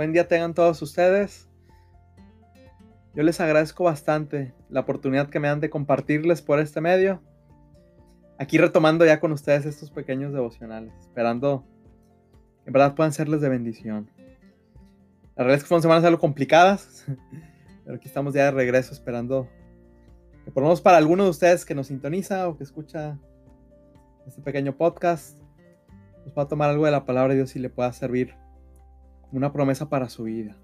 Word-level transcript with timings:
Buen 0.00 0.14
día 0.14 0.26
tengan 0.26 0.54
todos 0.54 0.80
ustedes. 0.80 1.46
Yo 3.14 3.22
les 3.22 3.38
agradezco 3.38 3.84
bastante 3.84 4.54
la 4.70 4.80
oportunidad 4.80 5.28
que 5.28 5.40
me 5.40 5.48
dan 5.48 5.60
de 5.60 5.68
compartirles 5.68 6.40
por 6.40 6.58
este 6.58 6.80
medio. 6.80 7.22
Aquí 8.38 8.56
retomando 8.56 9.04
ya 9.04 9.20
con 9.20 9.30
ustedes 9.30 9.66
estos 9.66 9.90
pequeños 9.90 10.32
devocionales, 10.32 10.94
esperando 11.00 11.66
que 12.64 12.70
en 12.70 12.72
verdad 12.72 12.94
puedan 12.94 13.12
serles 13.12 13.42
de 13.42 13.50
bendición. 13.50 14.10
La 15.36 15.44
realidad 15.44 15.56
es 15.56 15.64
que 15.64 15.68
fueron 15.68 15.82
semanas 15.82 16.04
algo 16.04 16.18
complicadas, 16.18 17.04
pero 17.84 17.96
aquí 17.96 18.08
estamos 18.08 18.32
ya 18.32 18.46
de 18.46 18.52
regreso 18.52 18.94
esperando 18.94 19.50
que 20.46 20.50
por 20.50 20.62
lo 20.62 20.68
menos 20.70 20.80
para 20.80 20.96
alguno 20.96 21.24
de 21.24 21.30
ustedes 21.30 21.66
que 21.66 21.74
nos 21.74 21.88
sintoniza 21.88 22.48
o 22.48 22.56
que 22.56 22.64
escucha 22.64 23.18
este 24.26 24.40
pequeño 24.40 24.74
podcast, 24.78 25.38
nos 26.24 26.32
pueda 26.32 26.48
tomar 26.48 26.70
algo 26.70 26.86
de 26.86 26.90
la 26.90 27.04
palabra 27.04 27.34
de 27.34 27.40
Dios 27.40 27.54
y 27.54 27.58
le 27.58 27.68
pueda 27.68 27.92
servir 27.92 28.34
una 29.32 29.52
promesa 29.52 29.88
para 29.88 30.08
su 30.08 30.24
vida. 30.24 30.56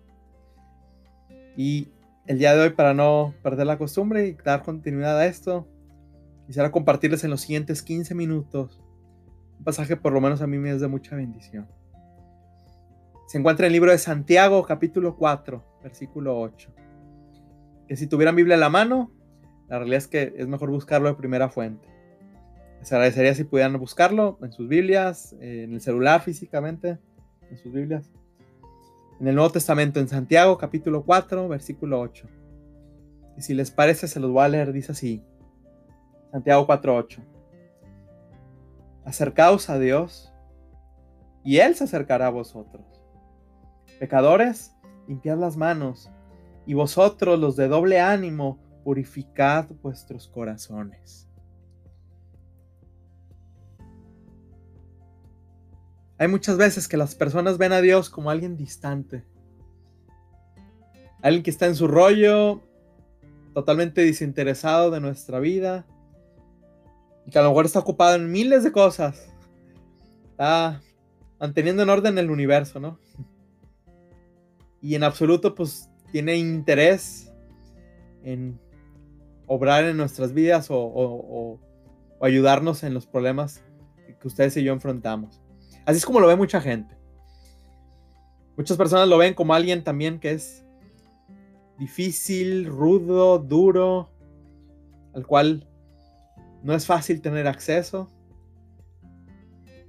Y 1.57 1.89
el 2.27 2.39
día 2.39 2.55
de 2.55 2.61
hoy, 2.61 2.71
para 2.71 2.95
no 2.95 3.35
perder 3.43 3.67
la 3.67 3.79
costumbre 3.79 4.27
y 4.27 4.33
dar 4.45 4.63
continuidad 4.63 5.19
a 5.19 5.27
esto, 5.27 5.67
quisiera 6.47 6.71
compartirles 6.71 7.25
en 7.25 7.31
los 7.31 7.41
siguientes 7.41 7.83
15 7.83 8.15
minutos 8.15 8.83
un 9.59 9.65
pasaje 9.65 9.97
por 9.97 10.13
lo 10.13 10.21
menos 10.21 10.43
a 10.43 10.47
mí 10.47 10.59
me 10.59 10.71
es 10.71 10.81
de 10.81 10.89
mucha 10.89 11.17
bendición. 11.17 11.67
Se 13.27 13.39
encuentra 13.39 13.67
en 13.67 13.69
el 13.69 13.73
libro 13.73 13.91
de 13.91 13.99
Santiago, 13.99 14.63
capítulo 14.65 15.17
4, 15.17 15.81
versículo 15.83 16.39
8. 16.39 16.73
Que 17.89 17.97
si 17.97 18.07
tuvieran 18.07 18.37
Biblia 18.37 18.55
en 18.55 18.61
la 18.61 18.69
mano, 18.69 19.11
la 19.69 19.79
realidad 19.79 19.99
es 19.99 20.07
que 20.07 20.35
es 20.37 20.47
mejor 20.47 20.71
buscarlo 20.71 21.09
de 21.09 21.15
primera 21.15 21.49
fuente. 21.49 21.89
Les 22.79 22.93
agradecería 22.93 23.35
si 23.35 23.45
pudieran 23.45 23.79
buscarlo 23.79 24.39
en 24.43 24.53
sus 24.53 24.69
Biblias, 24.69 25.35
en 25.41 25.73
el 25.73 25.81
celular 25.81 26.21
físicamente, 26.21 26.99
en 27.51 27.57
sus 27.57 27.73
Biblias 27.73 28.13
en 29.21 29.29
el 29.29 29.35
Nuevo 29.35 29.51
Testamento, 29.51 30.01
en 30.01 30.09
Santiago 30.09 30.59
capítulo 30.59 31.05
4, 31.05 31.49
versículo 31.49 32.01
8. 32.01 32.29
Y 33.37 33.43
si 33.43 33.55
les 33.55 33.71
parece, 33.71 34.09
se 34.09 34.21
los 34.21 34.31
voy 34.31 34.45
a 34.45 34.49
leer, 34.49 34.73
dice 34.73 34.93
así. 34.93 35.23
Santiago 36.33 36.67
4, 36.67 36.97
8. 36.97 37.23
Acercaos 39.05 39.71
a 39.71 39.79
Dios 39.79 40.33
y 41.45 41.59
Él 41.59 41.75
se 41.75 41.85
acercará 41.85 42.27
a 42.27 42.31
vosotros. 42.31 42.85
Pecadores, 43.99 44.75
limpiad 45.07 45.39
las 45.39 45.57
manos, 45.57 46.11
y 46.67 46.75
vosotros 46.75 47.39
los 47.39 47.57
de 47.57 47.69
doble 47.69 48.01
ánimo, 48.01 48.59
purificad 48.85 49.67
vuestros 49.81 50.29
corazones. 50.29 51.29
Hay 56.19 56.29
muchas 56.29 56.57
veces 56.57 56.89
que 56.89 56.97
las 56.97 57.15
personas 57.15 57.59
ven 57.59 57.73
a 57.73 57.81
Dios 57.81 58.09
como 58.09 58.31
alguien 58.31 58.57
distante. 58.57 59.25
Alguien 61.23 61.43
que 61.43 61.51
está 61.51 61.67
en 61.67 61.75
su 61.75 61.87
rollo, 61.87 62.63
totalmente 63.53 64.03
desinteresado 64.03 64.91
de 64.91 65.01
nuestra 65.01 65.41
vida. 65.41 65.87
Y 67.27 67.31
que 67.31 67.39
a 67.39 67.43
lo 67.43 67.51
mejor 67.51 67.67
está 67.67 67.81
ocupado 67.81 68.15
en 68.15 68.31
miles 68.31 68.65
de 68.65 68.73
cosas. 68.73 69.31
Está 70.31 70.81
manteniendo 71.39 71.83
en 71.83 71.91
orden 71.91 72.17
el 72.17 72.31
universo, 72.31 72.81
¿no? 72.81 72.99
Y 74.81 74.95
en 74.95 75.05
absoluto, 75.05 75.55
pues, 75.55 75.91
tiene 76.13 76.37
interés 76.37 77.31
en 78.23 78.59
obrar 79.47 79.85
en 79.85 79.97
nuestras 79.97 80.33
vidas 80.33 80.71
o, 80.71 80.79
o 80.79 81.61
ayudarnos 82.23 82.85
en 82.85 82.95
los 82.95 83.07
problemas 83.07 83.63
que 84.21 84.29
ustedes 84.29 84.57
y 84.57 84.65
yo 84.65 84.73
enfrentamos. 84.73 85.46
Así 85.87 85.99
es 85.99 86.05
como 86.05 86.21
lo 86.21 86.27
ve 86.27 86.37
mucha 86.37 86.61
gente. 86.61 86.97
Muchas 88.57 88.77
personas 88.77 89.09
lo 89.09 89.19
ven 89.19 89.35
como 89.35 89.55
alguien 89.55 89.85
también 89.85 90.19
que 90.19 90.33
es 90.33 90.65
difícil, 91.79 92.67
rudo, 92.67 93.39
duro, 93.39 94.11
al 95.15 95.27
cual 95.27 95.69
no 96.63 96.75
es 96.75 96.87
fácil 96.87 97.21
tener 97.23 97.47
acceso. 97.47 98.11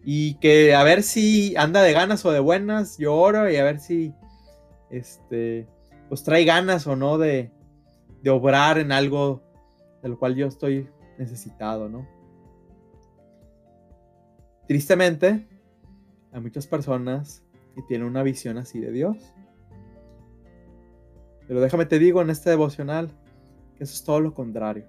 Y 0.04 0.36
que 0.36 0.76
a 0.76 0.84
ver 0.84 1.02
si 1.02 1.56
anda 1.58 1.82
de 1.82 1.94
ganas 1.94 2.24
o 2.26 2.32
de 2.32 2.40
buenas, 2.40 2.98
yo 2.98 3.16
oro 3.16 3.50
y 3.50 3.58
a 3.58 3.64
ver 3.64 3.80
si 3.80 4.14
este 4.90 5.68
pues 6.08 6.24
trae 6.24 6.46
ganas 6.46 6.88
o 6.88 6.96
no 6.96 7.18
de, 7.18 7.52
de 8.22 8.30
obrar 8.30 8.78
en 8.78 8.92
algo 8.92 9.42
de 10.02 10.10
lo 10.10 10.20
cual 10.20 10.36
yo 10.36 10.48
estoy 10.48 10.88
necesitado, 11.18 11.90
¿no? 11.90 12.08
Tristemente, 14.68 15.48
hay 16.38 16.44
muchas 16.44 16.68
personas 16.68 17.44
que 17.74 17.82
tienen 17.82 18.08
una 18.08 18.22
visión 18.22 18.60
así 18.60 18.80
de 18.80 18.92
Dios. 18.92 19.18
Pero 21.48 21.60
déjame 21.62 21.88
te 21.88 21.98
digo 21.98 22.22
en 22.22 22.30
este 22.30 22.52
devocional 22.52 23.10
que 23.76 23.84
eso 23.84 23.94
es 23.96 24.04
todo 24.04 24.20
lo 24.20 24.36
contrario. 24.36 24.86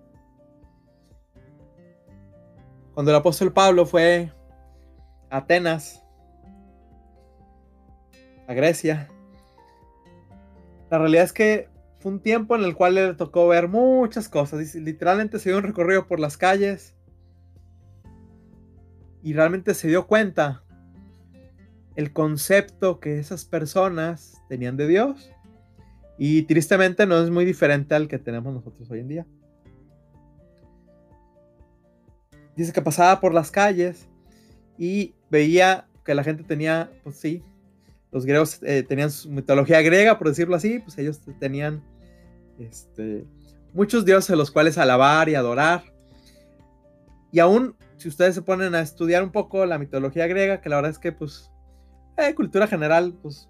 Cuando 2.92 3.12
el 3.12 3.16
apóstol 3.16 3.50
Pablo 3.52 3.86
fue 3.86 4.30
a 5.30 5.38
Atenas, 5.38 6.04
a 8.46 8.52
Grecia, 8.52 9.08
la 10.90 10.98
realidad 10.98 11.24
es 11.24 11.32
que 11.32 11.70
fue 12.00 12.12
un 12.12 12.20
tiempo 12.20 12.56
en 12.56 12.64
el 12.64 12.74
cual 12.74 12.94
le 12.94 13.14
tocó 13.14 13.48
ver 13.48 13.68
muchas 13.68 14.28
cosas. 14.28 14.74
Literalmente 14.74 15.38
se 15.38 15.48
dio 15.48 15.58
un 15.58 15.64
recorrido 15.64 16.06
por 16.06 16.20
las 16.20 16.36
calles 16.36 16.94
y 19.22 19.32
realmente 19.32 19.72
se 19.72 19.88
dio 19.88 20.06
cuenta 20.06 20.64
el 21.98 22.12
concepto 22.12 23.00
que 23.00 23.18
esas 23.18 23.44
personas 23.44 24.40
tenían 24.48 24.76
de 24.76 24.86
Dios. 24.86 25.32
Y 26.16 26.42
tristemente 26.42 27.06
no 27.06 27.20
es 27.20 27.28
muy 27.28 27.44
diferente 27.44 27.96
al 27.96 28.06
que 28.06 28.20
tenemos 28.20 28.54
nosotros 28.54 28.88
hoy 28.88 29.00
en 29.00 29.08
día. 29.08 29.26
Dice 32.54 32.72
que 32.72 32.82
pasaba 32.82 33.18
por 33.18 33.34
las 33.34 33.50
calles 33.50 34.08
y 34.78 35.16
veía 35.28 35.88
que 36.04 36.14
la 36.14 36.22
gente 36.22 36.44
tenía, 36.44 36.88
pues 37.02 37.16
sí, 37.16 37.42
los 38.12 38.24
griegos 38.24 38.60
eh, 38.62 38.84
tenían 38.84 39.10
su 39.10 39.28
mitología 39.28 39.82
griega, 39.82 40.20
por 40.20 40.28
decirlo 40.28 40.54
así, 40.54 40.78
pues 40.78 40.96
ellos 40.98 41.20
tenían 41.40 41.82
este, 42.60 43.24
muchos 43.72 44.04
dioses 44.04 44.30
a 44.30 44.36
los 44.36 44.52
cuales 44.52 44.78
alabar 44.78 45.28
y 45.28 45.34
adorar. 45.34 45.82
Y 47.32 47.40
aún, 47.40 47.74
si 47.96 48.06
ustedes 48.06 48.36
se 48.36 48.42
ponen 48.42 48.76
a 48.76 48.82
estudiar 48.82 49.24
un 49.24 49.32
poco 49.32 49.66
la 49.66 49.80
mitología 49.80 50.28
griega, 50.28 50.60
que 50.60 50.68
la 50.68 50.76
verdad 50.76 50.92
es 50.92 51.00
que 51.00 51.10
pues 51.10 51.50
eh, 52.18 52.34
cultura 52.34 52.66
general, 52.66 53.14
pues 53.22 53.48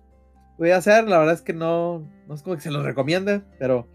voy 0.58 0.70
a 0.70 0.76
hacer. 0.76 1.08
La 1.08 1.18
verdad 1.18 1.34
es 1.34 1.42
que 1.42 1.52
no, 1.52 2.08
no 2.26 2.34
es 2.34 2.42
como 2.42 2.56
que 2.56 2.62
se 2.62 2.70
los 2.70 2.84
recomiende, 2.84 3.42
pero 3.58 3.88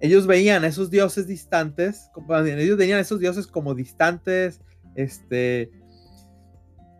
ellos 0.00 0.26
veían 0.26 0.64
esos 0.64 0.90
dioses 0.90 1.26
distantes, 1.26 2.10
ellos 2.28 2.76
veían 2.76 3.00
esos 3.00 3.20
dioses 3.20 3.46
como 3.46 3.74
distantes, 3.74 4.60
este, 4.96 5.70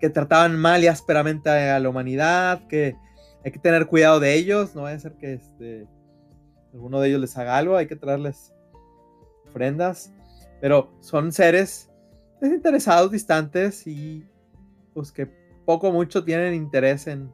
que 0.00 0.10
trataban 0.10 0.58
mal 0.58 0.82
y 0.82 0.86
ásperamente 0.86 1.50
a 1.50 1.78
la 1.78 1.88
humanidad, 1.88 2.66
que 2.66 2.96
hay 3.44 3.52
que 3.52 3.58
tener 3.58 3.86
cuidado 3.86 4.20
de 4.20 4.34
ellos, 4.34 4.74
no 4.74 4.82
va 4.82 4.90
a 4.90 4.98
ser 4.98 5.14
que 5.14 5.34
este, 5.34 5.86
alguno 6.72 7.00
de 7.00 7.08
ellos 7.08 7.20
les 7.20 7.36
haga 7.36 7.58
algo, 7.58 7.76
hay 7.76 7.86
que 7.86 7.96
traerles 7.96 8.54
ofrendas, 9.46 10.12
pero 10.60 10.90
son 11.00 11.30
seres 11.30 11.90
desinteresados, 12.40 13.10
distantes 13.10 13.86
y 13.86 14.26
pues 14.94 15.12
que 15.12 15.43
poco 15.64 15.92
mucho 15.92 16.24
tienen 16.24 16.54
interés 16.54 17.06
en, 17.06 17.32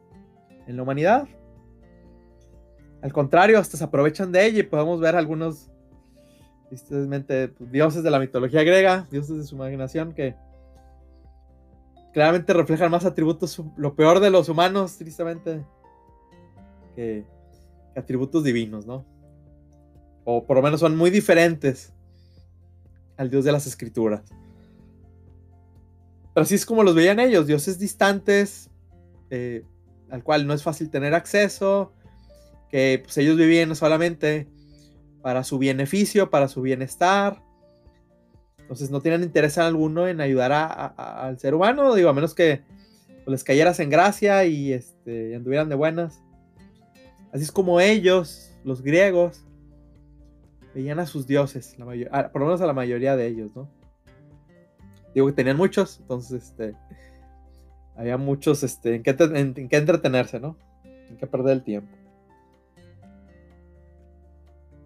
la 0.67 0.83
humanidad. 0.83 1.27
Al 3.01 3.11
contrario, 3.11 3.59
hasta 3.59 3.75
se 3.75 3.83
aprovechan 3.83 4.31
de 4.31 4.45
ella 4.45 4.59
y 4.59 4.63
podemos 4.63 5.01
ver 5.01 5.17
algunos 5.17 5.69
tristemente 6.69 7.53
dioses 7.59 8.03
de 8.03 8.11
la 8.11 8.19
mitología 8.19 8.63
griega, 8.63 9.05
dioses 9.11 9.37
de 9.37 9.43
su 9.43 9.55
imaginación 9.55 10.13
que 10.13 10.35
claramente 12.13 12.53
reflejan 12.53 12.89
más 12.89 13.03
atributos, 13.03 13.61
lo 13.75 13.95
peor 13.95 14.21
de 14.21 14.29
los 14.29 14.47
humanos, 14.47 14.97
tristemente, 14.97 15.65
que, 16.95 17.25
que 17.93 17.99
atributos 17.99 18.45
divinos, 18.45 18.85
¿no? 18.85 19.05
O 20.23 20.45
por 20.45 20.55
lo 20.55 20.63
menos 20.63 20.79
son 20.79 20.95
muy 20.95 21.09
diferentes 21.09 21.93
al 23.17 23.29
dios 23.29 23.43
de 23.43 23.51
las 23.51 23.67
escrituras. 23.67 24.23
Pero 26.33 26.43
así 26.43 26.55
es 26.55 26.65
como 26.65 26.83
los 26.83 26.95
veían 26.95 27.19
ellos, 27.19 27.47
dioses 27.47 27.77
distantes, 27.77 28.69
eh, 29.29 29.63
al 30.09 30.23
cual 30.23 30.47
no 30.47 30.53
es 30.53 30.63
fácil 30.63 30.89
tener 30.89 31.13
acceso, 31.13 31.93
que 32.69 33.01
pues, 33.03 33.17
ellos 33.17 33.37
vivían 33.37 33.75
solamente 33.75 34.47
para 35.21 35.43
su 35.43 35.59
beneficio, 35.59 36.29
para 36.29 36.47
su 36.47 36.61
bienestar. 36.61 37.41
Entonces 38.57 38.89
no 38.89 39.01
tienen 39.01 39.23
interés 39.23 39.57
alguno 39.57 40.07
en 40.07 40.21
ayudar 40.21 40.51
al 40.97 41.37
ser 41.39 41.53
humano, 41.53 41.93
digo, 41.95 42.09
a 42.09 42.13
menos 42.13 42.33
que 42.33 42.61
pues, 43.25 43.27
les 43.27 43.43
cayeras 43.43 43.79
en 43.81 43.89
gracia 43.89 44.45
y 44.45 44.71
este, 44.71 45.35
anduvieran 45.35 45.67
de 45.67 45.75
buenas. 45.75 46.21
Así 47.33 47.43
es 47.43 47.51
como 47.51 47.81
ellos, 47.81 48.53
los 48.63 48.81
griegos, 48.81 49.43
veían 50.73 50.99
a 50.99 51.05
sus 51.05 51.27
dioses, 51.27 51.77
la 51.77 51.85
por 52.31 52.41
lo 52.41 52.47
menos 52.47 52.61
a 52.61 52.65
la 52.65 52.73
mayoría 52.73 53.15
de 53.17 53.27
ellos, 53.27 53.51
¿no? 53.55 53.69
Digo 55.13 55.27
que 55.27 55.33
tenían 55.33 55.57
muchos, 55.57 55.99
entonces 55.99 56.43
este, 56.43 56.75
había 57.95 58.17
muchos 58.17 58.63
este, 58.63 58.95
en, 58.95 59.03
qué, 59.03 59.77
entretenerse, 59.77 60.39
¿no? 60.39 60.57
hay 60.83 61.17
que 61.17 61.27
perder 61.27 61.53
el 61.53 61.63
tiempo. 61.63 61.95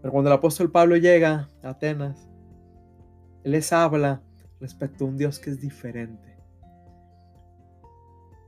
Pero 0.02 0.12
cuando 0.12 0.30
el 0.30 0.38
apóstol 0.38 0.72
Pablo 0.72 0.98
llega 0.98 1.50
a 1.64 1.70
Atenas, 1.70 2.28
él 3.44 3.52
les 3.52 3.72
habla 3.72 4.22
respecto 4.60 5.06
a 5.06 5.08
un 5.08 5.18
Dios 5.18 5.40
que 5.40 5.52
es 5.52 5.62
diferente. 5.62 6.36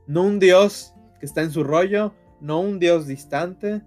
No 0.06 0.22
un 0.22 0.38
Dios 0.38 0.94
que 1.20 1.26
está 1.26 1.42
en 1.42 1.50
su 1.50 1.62
rollo, 1.62 2.12
no 2.40 2.60
un 2.60 2.78
Dios 2.78 3.06
distante, 3.06 3.82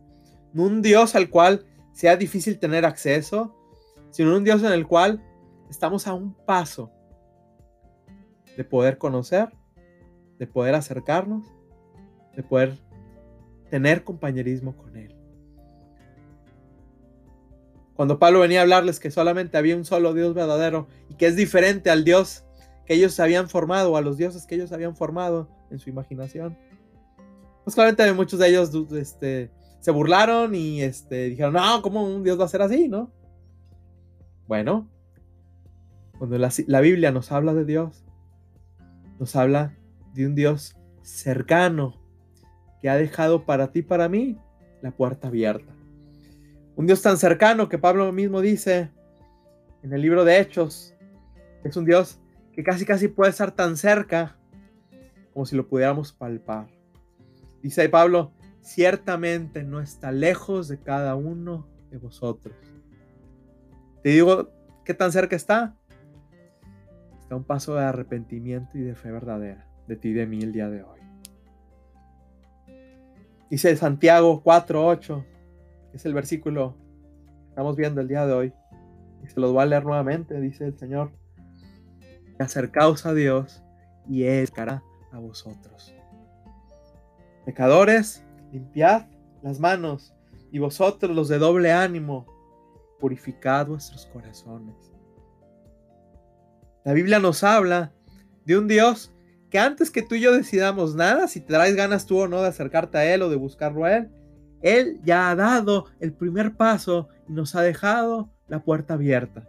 no 0.54 0.64
un 0.64 0.82
Dios 0.82 1.16
al 1.16 1.30
cual 1.30 1.66
sea 1.94 2.16
difícil 2.16 2.60
tener 2.60 2.86
acceso, 2.86 3.56
sino 4.12 4.36
un 4.36 4.44
Dios 4.44 4.64
en 4.64 4.72
el 4.72 4.88
cual 4.88 5.22
estamos 5.70 6.08
a 6.08 6.14
un 6.14 6.34
paso 6.34 6.92
de 8.58 8.64
poder 8.64 8.98
conocer, 8.98 9.50
de 10.40 10.48
poder 10.48 10.76
acercarnos, 10.76 11.46
de 12.36 12.44
poder 12.44 12.78
tener 13.70 14.04
compañerismo 14.04 14.76
con 14.76 14.96
Él. 14.98 15.16
Cuando 17.96 18.20
Pablo 18.20 18.40
venía 18.40 18.60
a 18.60 18.62
hablarles 18.64 19.00
que 19.00 19.12
solamente 19.12 19.58
había 19.58 19.76
un 19.76 19.86
solo 19.86 20.14
Dios 20.14 20.34
verdadero 20.34 20.88
y 21.10 21.16
que 21.16 21.28
es 21.28 21.36
diferente 21.36 21.90
al 21.90 22.04
Dios 22.04 22.44
que 22.86 22.96
ellos 22.96 23.20
habían 23.20 23.50
formado 23.50 23.96
a 23.96 24.02
los 24.02 24.18
dioses 24.18 24.46
que 24.46 24.56
ellos 24.56 24.72
habían 24.72 24.96
formado 24.96 25.48
en 25.70 25.80
su 25.80 25.90
imaginación. 25.90 26.58
Pues 27.64 27.76
claramente 27.76 28.12
muchos 28.14 28.40
de 28.40 28.50
ellos 28.50 28.72
este, 28.94 29.52
se 29.80 29.92
burlaron 29.92 30.56
y 30.56 30.82
este, 30.82 31.26
dijeron, 31.26 31.54
no, 31.54 31.82
¿cómo 31.82 32.04
un 32.04 32.24
Dios 32.24 32.40
va 32.40 32.46
a 32.46 32.50
ser 32.50 32.64
así? 32.64 32.88
¿No? 32.88 33.12
Bueno, 34.48 34.90
cuando 36.18 36.38
la 36.38 36.82
Biblia 36.82 37.12
nos 37.12 37.32
habla 37.32 37.54
de 37.54 37.66
Dios, 37.66 38.04
nos 39.22 39.36
habla 39.36 39.78
de 40.16 40.26
un 40.26 40.34
Dios 40.34 40.76
cercano 41.04 42.02
que 42.82 42.90
ha 42.90 42.96
dejado 42.96 43.46
para 43.46 43.72
ti 43.72 43.84
para 43.84 44.10
mí 44.10 44.40
la 44.82 44.90
puerta 44.90 45.28
abierta. 45.28 45.72
Un 46.76 46.88
Dios 46.88 47.04
tan 47.04 47.20
cercano 47.20 47.70
que 47.70 47.78
Pablo 47.78 48.12
mismo 48.12 48.42
dice 48.42 48.90
en 49.84 49.94
el 49.94 50.02
libro 50.02 50.26
de 50.26 50.40
Hechos, 50.40 50.96
es 51.64 51.78
un 51.78 51.86
Dios 51.86 52.20
que 52.52 52.64
casi 52.64 52.84
casi 52.84 53.10
puede 53.10 53.30
estar 53.30 53.52
tan 53.52 53.78
cerca 53.78 54.40
como 55.36 55.46
si 55.46 55.56
lo 55.56 55.68
pudiéramos 55.68 56.12
palpar. 56.12 56.66
Dice 57.62 57.88
Pablo, 57.90 58.34
ciertamente 58.62 59.62
no 59.64 59.82
está 59.82 60.12
lejos 60.12 60.68
de 60.68 60.80
cada 60.80 61.14
uno 61.14 61.68
de 61.92 62.00
vosotros. 62.00 62.56
Te 64.02 64.10
digo, 64.10 64.50
¿qué 64.84 64.96
tan 64.96 65.12
cerca 65.12 65.36
está? 65.36 65.78
Está 67.32 67.38
un 67.38 67.46
paso 67.46 67.76
de 67.76 67.86
arrepentimiento 67.86 68.78
y 68.78 68.82
de 68.82 68.94
fe 68.94 69.10
verdadera 69.10 69.66
de 69.88 69.96
ti 69.96 70.10
y 70.10 70.14
de 70.14 70.28
mí 70.28 70.42
el 70.42 70.52
día 70.52 70.70
de 70.70 70.84
hoy. 70.84 71.00
Dice 73.50 73.74
Santiago 73.78 74.44
4.8, 74.44 75.26
que 75.92 75.96
es 75.96 76.06
el 76.06 76.14
versículo 76.14 76.76
que 77.38 77.48
estamos 77.48 77.78
viendo 77.78 78.02
el 78.02 78.10
día 78.10 78.26
de 78.26 78.34
hoy. 78.34 78.54
Y 79.24 79.28
se 79.30 79.40
los 79.40 79.54
voy 79.54 79.62
a 79.62 79.66
leer 79.66 79.86
nuevamente, 79.86 80.42
dice 80.42 80.66
el 80.66 80.78
Señor. 80.78 81.14
Acercaos 82.38 83.06
a 83.06 83.14
Dios 83.14 83.64
y 84.10 84.24
Él 84.24 84.44
estará 84.44 84.84
a 85.14 85.20
vosotros. 85.20 85.96
Pecadores, 87.46 88.26
limpiad 88.52 89.06
las 89.42 89.58
manos 89.58 90.14
y 90.52 90.60
vosotros 90.60 91.16
los 91.16 91.30
de 91.30 91.38
doble 91.38 91.72
ánimo, 91.72 92.26
purificad 93.00 93.68
vuestros 93.68 94.06
corazones. 94.08 94.91
La 96.84 96.94
Biblia 96.94 97.20
nos 97.20 97.44
habla 97.44 97.92
de 98.46 98.58
un 98.58 98.68
Dios 98.68 99.14
que 99.52 99.60
antes 99.60 99.92
que 99.92 100.02
tú 100.02 100.16
y 100.16 100.22
yo 100.22 100.32
decidamos 100.32 100.96
nada, 100.96 101.28
si 101.28 101.42
te 101.42 101.54
traes 101.54 101.76
ganas 101.76 102.06
tú 102.06 102.22
o 102.22 102.28
no 102.28 102.42
de 102.42 102.48
acercarte 102.48 102.98
a 102.98 103.14
Él 103.14 103.22
o 103.22 103.30
de 103.30 103.36
buscarlo 103.36 103.86
a 103.86 103.98
Él, 103.98 104.10
Él 104.62 105.00
ya 105.04 105.30
ha 105.30 105.36
dado 105.36 105.86
el 106.00 106.14
primer 106.14 106.56
paso 106.56 107.10
y 107.28 107.34
nos 107.34 107.56
ha 107.56 107.62
dejado 107.62 108.32
la 108.48 108.64
puerta 108.64 108.96
abierta. 108.96 109.48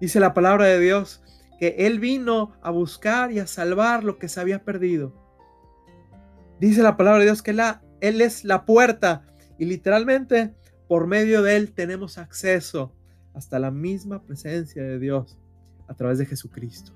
Dice 0.00 0.20
la 0.20 0.34
palabra 0.34 0.66
de 0.66 0.78
Dios 0.78 1.22
que 1.58 1.74
Él 1.78 1.98
vino 1.98 2.52
a 2.62 2.70
buscar 2.70 3.32
y 3.32 3.38
a 3.38 3.46
salvar 3.46 4.04
lo 4.04 4.18
que 4.18 4.28
se 4.28 4.40
había 4.40 4.64
perdido. 4.64 5.14
Dice 6.60 6.82
la 6.82 6.96
palabra 6.96 7.20
de 7.20 7.24
Dios 7.24 7.42
que 7.42 7.56
Él 8.00 8.20
es 8.20 8.44
la 8.44 8.64
puerta 8.64 9.24
y 9.58 9.64
literalmente 9.64 10.54
por 10.88 11.06
medio 11.06 11.42
de 11.42 11.56
Él 11.56 11.72
tenemos 11.72 12.18
acceso 12.18 12.94
hasta 13.34 13.58
la 13.58 13.70
misma 13.70 14.22
presencia 14.22 14.82
de 14.82 14.98
Dios 14.98 15.38
a 15.88 15.94
través 15.94 16.18
de 16.18 16.26
Jesucristo. 16.26 16.92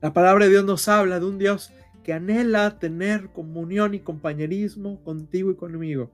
La 0.00 0.12
palabra 0.12 0.44
de 0.44 0.52
Dios 0.52 0.64
nos 0.64 0.86
habla 0.88 1.18
de 1.18 1.26
un 1.26 1.38
Dios 1.38 1.72
que 2.04 2.12
anhela 2.12 2.78
tener 2.78 3.30
comunión 3.30 3.94
y 3.94 4.00
compañerismo 4.00 5.02
contigo 5.02 5.50
y 5.50 5.56
conmigo. 5.56 6.10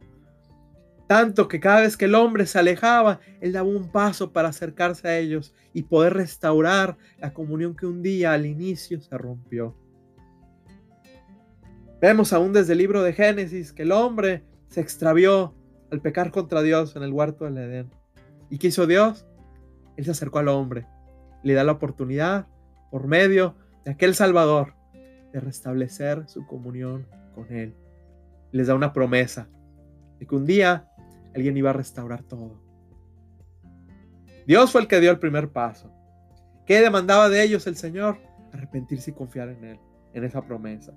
Tanto 1.06 1.48
que 1.48 1.60
cada 1.60 1.82
vez 1.82 1.96
que 1.96 2.06
el 2.06 2.14
hombre 2.14 2.46
se 2.46 2.58
alejaba, 2.58 3.20
él 3.40 3.52
daba 3.52 3.68
un 3.68 3.92
paso 3.92 4.32
para 4.32 4.48
acercarse 4.48 5.06
a 5.06 5.18
ellos 5.18 5.54
y 5.74 5.82
poder 5.82 6.14
restaurar 6.14 6.96
la 7.18 7.34
comunión 7.34 7.76
que 7.76 7.86
un 7.86 8.02
día 8.02 8.32
al 8.32 8.46
inicio 8.46 9.00
se 9.00 9.16
rompió. 9.18 9.76
Vemos 12.00 12.32
aún 12.32 12.52
desde 12.52 12.72
el 12.72 12.78
libro 12.78 13.02
de 13.02 13.12
Génesis 13.12 13.72
que 13.72 13.82
el 13.82 13.92
hombre 13.92 14.42
se 14.68 14.80
extravió 14.80 15.54
al 15.94 16.02
pecar 16.02 16.30
contra 16.30 16.60
Dios 16.62 16.96
en 16.96 17.02
el 17.02 17.12
huerto 17.12 17.44
del 17.44 17.56
Edén. 17.56 17.90
¿Y 18.50 18.58
qué 18.58 18.66
hizo 18.68 18.86
Dios? 18.86 19.26
Él 19.96 20.04
se 20.04 20.10
acercó 20.10 20.40
al 20.40 20.48
hombre, 20.48 20.86
le 21.42 21.54
da 21.54 21.64
la 21.64 21.72
oportunidad 21.72 22.46
por 22.90 23.06
medio 23.06 23.54
de 23.84 23.92
aquel 23.92 24.14
Salvador 24.14 24.74
de 25.32 25.40
restablecer 25.40 26.28
su 26.28 26.46
comunión 26.46 27.06
con 27.34 27.50
Él. 27.52 27.74
Les 28.52 28.66
da 28.66 28.74
una 28.74 28.92
promesa 28.92 29.48
de 30.18 30.26
que 30.26 30.34
un 30.34 30.46
día 30.46 30.88
alguien 31.34 31.56
iba 31.56 31.70
a 31.70 31.74
restaurar 31.74 32.22
todo. 32.24 32.60
Dios 34.46 34.72
fue 34.72 34.82
el 34.82 34.88
que 34.88 35.00
dio 35.00 35.10
el 35.10 35.18
primer 35.18 35.50
paso. 35.50 35.90
¿Qué 36.66 36.80
demandaba 36.80 37.28
de 37.28 37.42
ellos 37.42 37.66
el 37.66 37.76
Señor? 37.76 38.18
Arrepentirse 38.52 39.10
y 39.10 39.14
confiar 39.14 39.48
en 39.48 39.64
Él, 39.64 39.80
en 40.12 40.24
esa 40.24 40.42
promesa. 40.42 40.92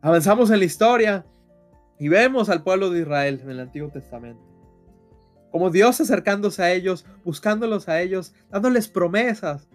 Avanzamos 0.00 0.50
en 0.50 0.58
la 0.58 0.64
historia 0.64 1.26
y 2.02 2.08
vemos 2.08 2.48
al 2.48 2.64
pueblo 2.64 2.90
de 2.90 3.02
Israel 3.02 3.38
en 3.44 3.50
el 3.50 3.60
Antiguo 3.60 3.88
Testamento. 3.88 4.42
Como 5.52 5.70
Dios 5.70 6.00
acercándose 6.00 6.60
a 6.60 6.72
ellos, 6.72 7.06
buscándolos 7.24 7.88
a 7.88 8.00
ellos, 8.00 8.34
dándoles 8.50 8.88
promesas, 8.88 9.68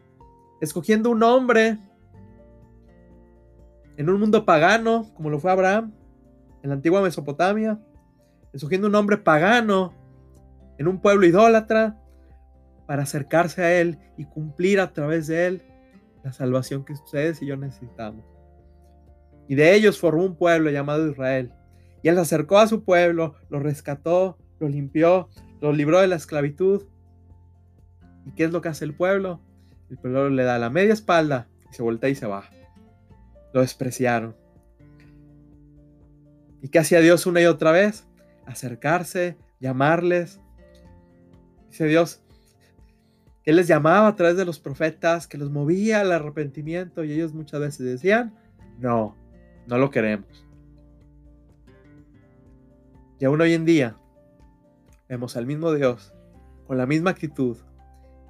escogiendo 0.59 1.09
un 1.09 1.23
hombre 1.23 1.77
en 3.95 4.09
un 4.09 4.19
mundo 4.19 4.43
pagano, 4.43 5.09
como 5.15 5.29
lo 5.29 5.39
fue 5.39 5.53
Abraham, 5.53 5.93
en 6.63 6.69
la 6.69 6.75
antigua 6.75 7.01
Mesopotamia, 7.01 7.79
escogiendo 8.51 8.89
un 8.89 8.95
hombre 8.95 9.15
pagano 9.15 9.93
en 10.77 10.89
un 10.89 10.99
pueblo 10.99 11.25
idólatra 11.25 11.97
para 12.87 13.03
acercarse 13.03 13.63
a 13.63 13.79
Él 13.79 13.99
y 14.17 14.25
cumplir 14.25 14.81
a 14.81 14.91
través 14.91 15.27
de 15.27 15.47
Él 15.47 15.61
la 16.25 16.33
salvación 16.33 16.83
que 16.83 16.91
ustedes 16.91 17.41
y 17.41 17.45
yo 17.45 17.55
necesitamos. 17.55 18.25
Y 19.47 19.55
de 19.55 19.73
ellos 19.75 19.97
formó 19.97 20.25
un 20.25 20.35
pueblo 20.35 20.69
llamado 20.71 21.09
Israel. 21.09 21.53
Y 22.07 22.09
Él 22.09 22.17
acercó 22.19 22.57
a 22.57 22.67
su 22.67 22.85
pueblo, 22.85 23.35
lo 23.49 23.59
rescató, 23.59 24.37
lo 24.61 24.69
limpió, 24.69 25.27
lo 25.59 25.73
libró 25.73 25.99
de 25.99 26.07
la 26.07 26.15
esclavitud. 26.15 26.83
¿Y 28.25 28.31
qué 28.31 28.45
es 28.45 28.51
lo 28.51 28.61
que 28.61 28.69
hace 28.69 28.85
el 28.85 28.93
pueblo? 28.93 29.41
El 29.89 29.97
pueblo 29.97 30.29
le 30.29 30.45
da 30.45 30.57
la 30.57 30.69
media 30.69 30.93
espalda 30.93 31.49
y 31.69 31.75
se 31.75 31.83
voltea 31.83 32.09
y 32.09 32.15
se 32.15 32.25
va. 32.25 32.49
Lo 33.51 33.59
despreciaron. 33.59 34.37
¿Y 36.61 36.69
qué 36.69 36.79
hacía 36.79 37.01
Dios 37.01 37.25
una 37.25 37.41
y 37.41 37.45
otra 37.45 37.73
vez? 37.73 38.07
Acercarse, 38.45 39.35
llamarles. 39.59 40.39
Dice 41.69 41.87
Dios 41.87 42.21
que 43.43 43.51
les 43.51 43.67
llamaba 43.67 44.07
a 44.07 44.15
través 44.15 44.37
de 44.37 44.45
los 44.45 44.59
profetas, 44.59 45.27
que 45.27 45.37
los 45.37 45.51
movía 45.51 45.99
al 45.99 46.13
arrepentimiento 46.13 47.03
y 47.03 47.11
ellos 47.11 47.33
muchas 47.33 47.59
veces 47.59 47.85
decían, 47.85 48.33
no, 48.79 49.13
no 49.67 49.77
lo 49.77 49.91
queremos. 49.91 50.46
Y 53.19 53.25
aún 53.25 53.41
hoy 53.41 53.53
en 53.53 53.65
día 53.65 53.97
vemos 55.09 55.37
al 55.37 55.45
mismo 55.45 55.71
Dios 55.73 56.13
con 56.67 56.77
la 56.77 56.85
misma 56.85 57.11
actitud, 57.11 57.57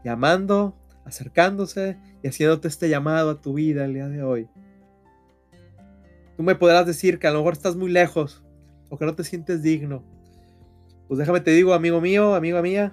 llamando 0.04 0.78
acercándose 1.06 1.98
y 2.22 2.28
haciéndote 2.28 2.68
este 2.68 2.90
llamado 2.90 3.32
a 3.32 3.42
tu 3.42 3.54
vida 3.54 3.86
el 3.86 3.94
día 3.94 4.08
de 4.08 4.24
hoy. 4.24 4.50
Tú 6.36 6.44
me 6.44 6.56
podrás 6.56 6.86
decir 6.86 7.18
que 7.18 7.28
a 7.28 7.32
lo 7.32 7.40
mejor 7.40 7.54
estás 7.54 7.76
muy 7.76 7.90
lejos 7.90 8.44
o 8.90 8.98
que 8.98 9.06
no 9.06 9.16
te 9.16 9.24
sientes 9.24 9.64
digno. 9.64 10.04
Pues 11.08 11.18
déjame 11.18 11.40
te 11.40 11.52
digo, 11.52 11.74
amigo 11.74 12.02
mío, 12.02 12.36
amiga 12.36 12.62
mía, 12.62 12.92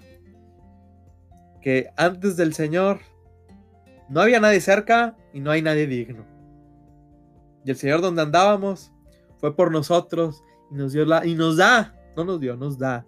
que 1.61 1.91
antes 1.97 2.37
del 2.37 2.55
Señor 2.55 3.01
no 4.09 4.21
había 4.21 4.41
nadie 4.41 4.61
cerca 4.61 5.17
y 5.33 5.41
no 5.41 5.51
hay 5.51 5.63
nadie 5.63 5.87
digno. 5.87 6.25
Y 7.65 7.71
el 7.71 7.77
Señor 7.77 8.01
donde 8.01 8.23
andábamos 8.23 8.93
fue 9.39 9.57
por 9.57 9.73
nosotros 9.73 10.43
y 10.75 10.77
nos 10.77 10.93
dio 10.93 11.05
y 11.25 11.35
nos 11.37 11.57
da, 11.57 11.95
no 12.17 12.25
nos 12.25 12.41
dio, 12.41 12.57
nos 12.57 12.77
da 12.77 13.07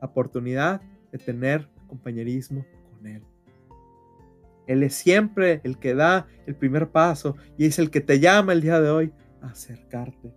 la 0.00 0.06
oportunidad 0.06 0.82
de 1.10 1.18
tener 1.18 1.70
compañerismo 1.86 2.66
con 2.90 3.06
él. 3.06 3.22
Él 4.66 4.82
es 4.82 4.94
siempre 4.94 5.62
el 5.64 5.78
que 5.78 5.94
da 5.94 6.26
el 6.46 6.54
primer 6.54 6.90
paso 6.90 7.36
y 7.56 7.64
es 7.64 7.78
el 7.78 7.90
que 7.90 8.02
te 8.02 8.20
llama 8.20 8.52
el 8.52 8.60
día 8.60 8.78
de 8.80 8.90
hoy 8.90 9.12
a 9.40 9.48
acercarte. 9.48 10.34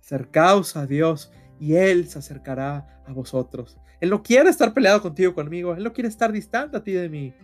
Acercaos 0.00 0.74
a 0.76 0.86
Dios 0.86 1.30
y 1.58 1.74
Él 1.74 2.08
se 2.08 2.18
acercará 2.18 3.02
a 3.06 3.12
vosotros. 3.12 3.78
Él 4.00 4.08
no 4.08 4.22
quiere 4.22 4.48
estar 4.48 4.72
peleado 4.72 5.02
contigo, 5.02 5.34
conmigo. 5.34 5.74
Él 5.74 5.84
no 5.84 5.92
quiere 5.92 6.08
estar 6.08 6.32
distante 6.32 6.78
a 6.78 6.82
ti 6.82 6.92
de 6.92 7.08
mí. 7.08 7.34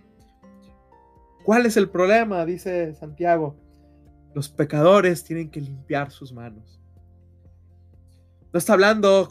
¿Cuál 1.44 1.66
es 1.66 1.76
el 1.76 1.90
problema? 1.90 2.44
Dice 2.46 2.94
Santiago. 2.94 3.54
Los 4.34 4.48
pecadores 4.48 5.24
tienen 5.24 5.50
que 5.50 5.60
limpiar 5.60 6.10
sus 6.10 6.32
manos. 6.32 6.80
No 8.56 8.58
está 8.58 8.72
hablando 8.72 9.28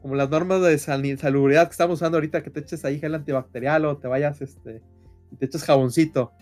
como 0.00 0.16
las 0.16 0.28
normas 0.28 0.60
de 0.62 0.76
salubridad 0.76 1.66
que 1.68 1.70
estamos 1.70 2.00
usando 2.00 2.16
ahorita, 2.16 2.42
que 2.42 2.50
te 2.50 2.58
eches 2.58 2.84
ahí 2.84 2.98
gel 2.98 3.14
antibacterial 3.14 3.84
o 3.84 3.98
te 3.98 4.08
vayas 4.08 4.42
este, 4.42 4.82
y 5.30 5.36
te 5.36 5.46
eches 5.46 5.62
jaboncito. 5.62 6.32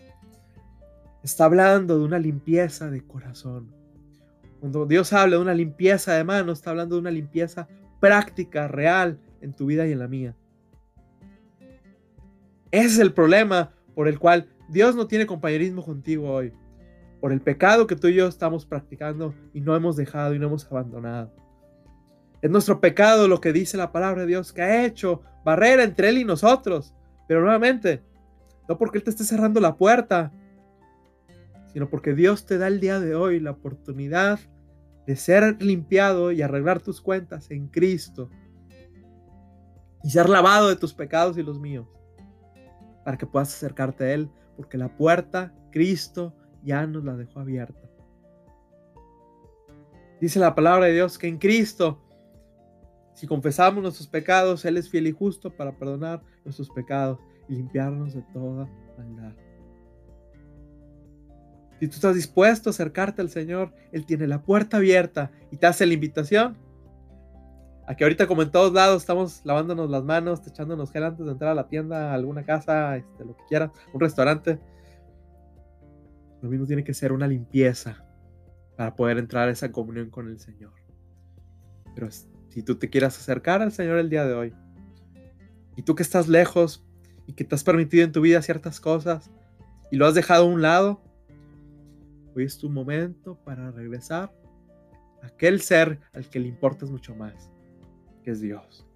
Está 1.23 1.45
hablando 1.45 1.99
de 1.99 2.05
una 2.07 2.19
limpieza 2.19 2.89
de 2.89 3.07
corazón. 3.07 3.71
Cuando 4.61 4.87
Dios 4.87 5.13
habla 5.13 5.37
de 5.37 5.43
una 5.43 5.53
limpieza 5.53 6.15
de 6.15 6.25
manos, 6.25 6.61
está 6.61 6.71
hablando 6.71 6.95
de 6.95 7.03
una 7.03 7.11
limpieza 7.11 7.69
práctica, 8.01 8.67
real, 8.67 9.21
en 9.43 9.53
tu 9.53 9.67
vida 9.67 9.87
y 9.87 9.93
en 9.93 9.99
la 9.99 10.09
mía. 10.09 10.35
Ese 12.71 12.87
es 12.87 12.99
el 12.99 13.13
problema 13.13 13.75
por 13.95 14.09
el 14.09 14.19
cual 14.19 14.49
Dios 14.71 14.97
no 14.97 15.07
tiene 15.07 15.27
compañerismo 15.27 15.85
contigo 15.85 16.33
hoy. 16.33 16.55
Por 17.21 17.31
el 17.31 17.43
pecado 17.43 17.87
que 17.87 17.95
tú 17.95 18.09
y 18.09 18.15
yo 18.15 18.27
estamos 18.27 18.65
practicando 18.65 19.35
y 19.53 19.61
no 19.61 19.77
hemos 19.77 19.97
dejado 19.97 20.35
y 20.35 20.39
no 20.39 20.47
hemos 20.47 20.65
abandonado. 20.65 21.39
Es 22.43 22.51
nuestro 22.51 22.81
pecado 22.81 23.29
lo 23.29 23.41
que 23.41 23.53
dice 23.53 23.77
la 23.77 23.93
palabra 23.93 24.23
de 24.23 24.29
Dios 24.29 24.53
que 24.53 24.63
ha 24.63 24.85
hecho 24.85 25.23
barrera 25.45 25.83
entre 25.83 26.09
Él 26.09 26.19
y 26.19 26.25
nosotros. 26.25 26.95
Pero 27.29 27.43
nuevamente, 27.43 28.03
no 28.69 28.79
porque 28.79 28.99
Él 28.99 29.05
te 29.05 29.11
esté 29.11 29.25
cerrando 29.25 29.61
la 29.61 29.77
puerta, 29.77 30.33
sino 31.73 31.89
porque 31.89 32.15
Dios 32.15 32.47
te 32.47 32.59
da 32.59 32.67
el 32.67 32.81
día 32.81 32.99
de 32.99 33.15
hoy 33.15 33.41
la 33.41 33.53
oportunidad 33.53 34.41
de 35.07 35.17
ser 35.17 35.63
limpiado 35.63 36.33
y 36.33 36.43
arreglar 36.43 36.81
tus 36.81 37.01
cuentas 37.01 37.51
en 37.51 37.69
Cristo 37.69 38.31
y 40.03 40.11
ser 40.11 40.29
lavado 40.29 40.69
de 40.69 40.77
tus 40.77 40.95
pecados 40.95 41.37
y 41.37 41.43
los 41.43 41.61
míos 41.61 41.87
para 43.05 43.19
que 43.19 43.27
puedas 43.27 43.55
acercarte 43.55 44.05
a 44.05 44.13
Él, 44.13 44.31
porque 44.57 44.79
la 44.79 44.95
puerta 44.97 45.55
Cristo 45.73 46.35
ya 46.63 46.87
nos 46.87 47.05
la 47.05 47.17
dejó 47.17 47.41
abierta. 47.41 47.89
Dice 50.21 50.39
la 50.39 50.55
palabra 50.55 50.87
de 50.87 50.93
Dios 50.93 51.17
que 51.19 51.29
en 51.29 51.39
Cristo 51.39 51.99
si 53.21 53.27
confesamos 53.27 53.83
nuestros 53.83 54.09
pecados, 54.09 54.65
Él 54.65 54.79
es 54.79 54.89
fiel 54.89 55.07
y 55.07 55.13
justo 55.13 55.55
para 55.55 55.73
perdonar 55.77 56.23
nuestros 56.43 56.71
pecados 56.71 57.19
y 57.51 57.57
limpiarnos 57.57 58.15
de 58.15 58.23
toda 58.33 58.67
maldad. 58.97 59.35
Si 61.79 61.87
tú 61.87 61.97
estás 61.97 62.15
dispuesto 62.15 62.71
a 62.71 62.73
acercarte 62.73 63.21
al 63.21 63.29
Señor, 63.29 63.75
Él 63.93 64.07
tiene 64.07 64.27
la 64.27 64.41
puerta 64.41 64.79
abierta 64.79 65.31
y 65.51 65.59
te 65.59 65.67
hace 65.67 65.85
la 65.85 65.93
invitación. 65.93 66.57
Aquí 67.87 68.05
ahorita 68.05 68.27
como 68.27 68.41
en 68.41 68.51
todos 68.51 68.73
lados 68.73 69.03
estamos 69.03 69.43
lavándonos 69.45 69.91
las 69.91 70.03
manos, 70.03 70.41
echándonos 70.47 70.91
gel 70.91 71.05
antes 71.05 71.27
de 71.27 71.33
entrar 71.33 71.51
a 71.51 71.55
la 71.55 71.69
tienda, 71.69 72.13
a 72.13 72.15
alguna 72.15 72.43
casa, 72.47 72.97
este, 72.97 73.27
lo 73.27 73.37
que 73.37 73.45
quieras, 73.51 73.71
un 73.93 74.01
restaurante. 74.01 74.59
Lo 76.41 76.49
mismo 76.49 76.65
tiene 76.65 76.85
que 76.85 76.95
ser 76.95 77.13
una 77.13 77.29
limpieza 77.29 78.03
para 78.79 78.97
poder 78.97 79.19
entrar 79.19 79.51
a 79.51 79.53
esa 79.53 79.71
comunión 79.71 80.09
con 80.09 80.27
el 80.27 80.39
Señor. 80.39 80.73
Pero 81.95 82.09
si 82.51 82.63
tú 82.63 82.77
te 82.77 82.91
quieras 82.91 83.19
acercar 83.19 83.63
al 83.63 83.73
Señor 83.73 83.99
el 83.99 84.11
día 84.11 84.27
de 84.27 84.35
hoy, 84.35 84.55
y 85.77 85.83
tú 85.83 85.95
que 85.95 86.03
estás 86.03 86.29
lejos 86.29 86.85
y 87.27 87.33
que 87.33 87.45
te 87.45 87.55
has 87.55 87.65
permitido 87.65 88.05
en 88.05 88.13
tu 88.13 88.21
vida 88.21 88.43
ciertas 88.43 88.81
cosas 88.81 89.31
y 89.91 89.97
lo 89.97 90.07
has 90.07 90.15
dejado 90.15 90.45
a 90.45 90.49
un 90.49 90.61
lado, 90.61 91.01
hoy 92.35 92.45
es 92.45 92.59
tu 92.59 92.69
momento 92.69 93.37
para 93.45 93.71
regresar 93.71 94.33
a 95.23 95.29
aquel 95.29 95.61
ser 95.61 96.01
al 96.13 96.29
que 96.29 96.41
le 96.41 96.49
importas 96.49 96.91
mucho 96.91 97.15
más, 97.15 97.51
que 98.23 98.33
es 98.33 98.41
Dios. 98.41 98.87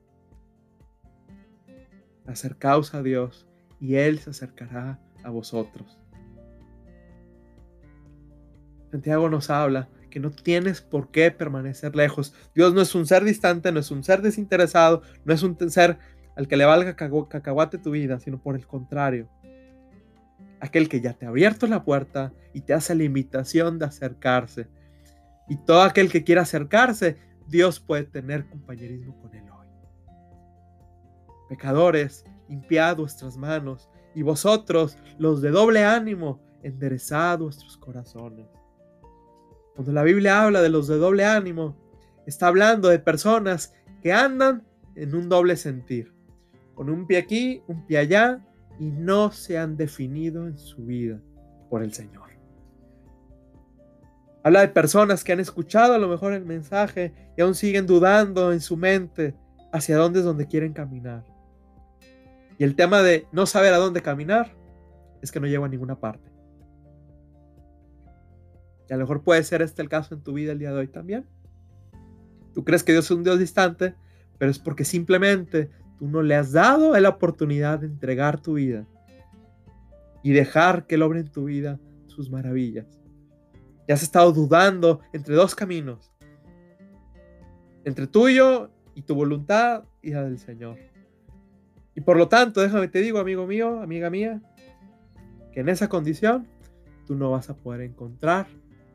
Acercaos 2.26 2.94
a 2.94 3.02
Dios 3.02 3.46
y 3.80 3.94
Él 3.96 4.18
se 4.18 4.30
acercará 4.30 5.00
a 5.22 5.30
vosotros. 5.30 5.98
Santiago 8.90 9.28
nos 9.28 9.50
habla 9.50 9.88
que 10.14 10.20
no 10.20 10.30
tienes 10.30 10.80
por 10.80 11.10
qué 11.10 11.32
permanecer 11.32 11.96
lejos. 11.96 12.34
Dios 12.54 12.72
no 12.72 12.80
es 12.82 12.94
un 12.94 13.04
ser 13.04 13.24
distante, 13.24 13.72
no 13.72 13.80
es 13.80 13.90
un 13.90 14.04
ser 14.04 14.22
desinteresado, 14.22 15.02
no 15.24 15.34
es 15.34 15.42
un 15.42 15.58
ser 15.68 15.98
al 16.36 16.46
que 16.46 16.56
le 16.56 16.64
valga 16.64 16.94
cacahuate 16.94 17.78
tu 17.78 17.90
vida, 17.90 18.20
sino 18.20 18.40
por 18.40 18.54
el 18.54 18.64
contrario. 18.64 19.28
Aquel 20.60 20.88
que 20.88 21.00
ya 21.00 21.14
te 21.14 21.26
ha 21.26 21.30
abierto 21.30 21.66
la 21.66 21.82
puerta 21.82 22.32
y 22.52 22.60
te 22.60 22.74
hace 22.74 22.94
la 22.94 23.02
invitación 23.02 23.80
de 23.80 23.86
acercarse. 23.86 24.68
Y 25.48 25.56
todo 25.56 25.82
aquel 25.82 26.08
que 26.12 26.22
quiera 26.22 26.42
acercarse, 26.42 27.16
Dios 27.48 27.80
puede 27.80 28.04
tener 28.04 28.48
compañerismo 28.48 29.20
con 29.20 29.34
él 29.34 29.50
hoy. 29.50 29.66
Pecadores, 31.48 32.24
limpiad 32.48 32.98
vuestras 32.98 33.36
manos, 33.36 33.90
y 34.14 34.22
vosotros, 34.22 34.96
los 35.18 35.42
de 35.42 35.50
doble 35.50 35.82
ánimo, 35.82 36.40
enderezad 36.62 37.40
vuestros 37.40 37.76
corazones. 37.78 38.46
Cuando 39.74 39.92
la 39.92 40.02
Biblia 40.02 40.42
habla 40.42 40.62
de 40.62 40.68
los 40.68 40.86
de 40.86 40.96
doble 40.96 41.24
ánimo, 41.24 41.76
está 42.26 42.46
hablando 42.46 42.88
de 42.88 42.98
personas 42.98 43.74
que 44.02 44.12
andan 44.12 44.64
en 44.94 45.14
un 45.14 45.28
doble 45.28 45.56
sentir, 45.56 46.12
con 46.74 46.88
un 46.90 47.06
pie 47.06 47.18
aquí, 47.18 47.62
un 47.66 47.84
pie 47.86 47.98
allá, 47.98 48.40
y 48.78 48.90
no 48.90 49.32
se 49.32 49.58
han 49.58 49.76
definido 49.76 50.46
en 50.46 50.58
su 50.58 50.84
vida 50.84 51.20
por 51.70 51.82
el 51.82 51.92
Señor. 51.92 52.24
Habla 54.44 54.60
de 54.60 54.68
personas 54.68 55.24
que 55.24 55.32
han 55.32 55.40
escuchado 55.40 55.94
a 55.94 55.98
lo 55.98 56.06
mejor 56.06 56.34
el 56.34 56.44
mensaje 56.44 57.14
y 57.34 57.40
aún 57.40 57.54
siguen 57.54 57.86
dudando 57.86 58.52
en 58.52 58.60
su 58.60 58.76
mente 58.76 59.34
hacia 59.72 59.96
dónde 59.96 60.18
es 60.18 60.24
donde 60.26 60.46
quieren 60.46 60.74
caminar. 60.74 61.24
Y 62.58 62.64
el 62.64 62.76
tema 62.76 63.02
de 63.02 63.26
no 63.32 63.46
saber 63.46 63.72
a 63.72 63.78
dónde 63.78 64.02
caminar 64.02 64.52
es 65.22 65.32
que 65.32 65.40
no 65.40 65.46
llego 65.46 65.64
a 65.64 65.68
ninguna 65.68 65.98
parte. 65.98 66.33
Y 68.88 68.92
a 68.92 68.96
lo 68.96 69.02
mejor 69.02 69.22
puede 69.22 69.42
ser 69.42 69.62
este 69.62 69.82
el 69.82 69.88
caso 69.88 70.14
en 70.14 70.22
tu 70.22 70.32
vida 70.32 70.52
el 70.52 70.58
día 70.58 70.72
de 70.72 70.78
hoy 70.78 70.88
también. 70.88 71.26
Tú 72.52 72.64
crees 72.64 72.84
que 72.84 72.92
Dios 72.92 73.06
es 73.06 73.10
un 73.10 73.24
Dios 73.24 73.38
distante, 73.38 73.94
pero 74.38 74.50
es 74.50 74.58
porque 74.58 74.84
simplemente 74.84 75.70
tú 75.98 76.08
no 76.08 76.22
le 76.22 76.34
has 76.34 76.52
dado 76.52 76.98
la 76.98 77.08
oportunidad 77.08 77.80
de 77.80 77.86
entregar 77.86 78.40
tu 78.40 78.54
vida 78.54 78.86
y 80.22 80.32
dejar 80.32 80.86
que 80.86 80.94
Él 80.94 81.02
en 81.02 81.30
tu 81.30 81.44
vida 81.44 81.78
sus 82.06 82.30
maravillas. 82.30 82.86
Y 83.86 83.92
has 83.92 84.02
estado 84.02 84.32
dudando 84.32 85.00
entre 85.12 85.34
dos 85.34 85.54
caminos, 85.54 86.12
entre 87.84 88.06
tuyo 88.06 88.70
y 88.94 89.02
tu 89.02 89.14
voluntad 89.14 89.84
y 90.00 90.10
la 90.10 90.22
del 90.22 90.38
Señor. 90.38 90.78
Y 91.94 92.00
por 92.00 92.16
lo 92.16 92.28
tanto, 92.28 92.60
déjame 92.60 92.88
te 92.88 93.00
digo, 93.00 93.18
amigo 93.18 93.46
mío, 93.46 93.80
amiga 93.80 94.10
mía, 94.10 94.40
que 95.52 95.60
en 95.60 95.68
esa 95.68 95.88
condición 95.88 96.48
tú 97.06 97.14
no 97.14 97.30
vas 97.30 97.50
a 97.50 97.56
poder 97.56 97.82
encontrar 97.82 98.46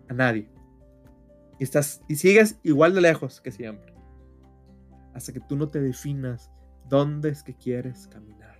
a 0.09 0.13
nadie. 0.13 0.49
Y, 1.59 1.63
estás, 1.63 2.01
y 2.07 2.15
sigues 2.15 2.59
igual 2.63 2.93
de 2.93 3.01
lejos 3.01 3.41
que 3.41 3.51
siempre. 3.51 3.93
Hasta 5.13 5.33
que 5.33 5.39
tú 5.39 5.55
no 5.55 5.67
te 5.67 5.79
definas 5.79 6.51
dónde 6.87 7.29
es 7.29 7.43
que 7.43 7.55
quieres 7.55 8.07
caminar. 8.07 8.59